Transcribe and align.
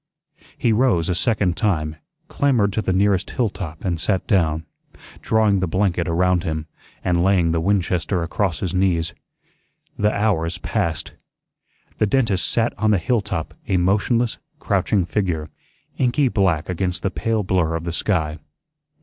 He 0.57 0.73
rose 0.73 1.09
a 1.09 1.13
second 1.13 1.55
time, 1.55 1.95
clambered 2.27 2.73
to 2.73 2.81
the 2.81 2.91
nearest 2.91 3.29
hilltop 3.29 3.85
and 3.85 3.99
sat 3.99 4.25
down, 4.25 4.65
drawing 5.21 5.59
the 5.59 5.67
blanket 5.67 6.07
around 6.07 6.43
him, 6.43 6.65
and 7.03 7.23
laying 7.23 7.51
the 7.51 7.61
Winchester 7.61 8.23
across 8.23 8.61
his 8.61 8.73
knees. 8.73 9.13
The 9.99 10.11
hours 10.11 10.57
passed. 10.57 11.11
The 11.99 12.07
dentist 12.07 12.49
sat 12.49 12.73
on 12.79 12.89
the 12.89 12.97
hilltop 12.97 13.53
a 13.67 13.77
motionless, 13.77 14.39
crouching 14.59 15.05
figure, 15.05 15.51
inky 15.99 16.29
black 16.29 16.67
against 16.67 17.03
the 17.03 17.11
pale 17.11 17.43
blur 17.43 17.75
of 17.75 17.83
the 17.83 17.93
sky. 17.93 18.39